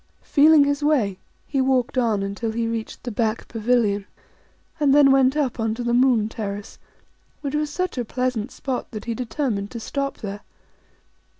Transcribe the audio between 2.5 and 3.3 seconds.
he reached the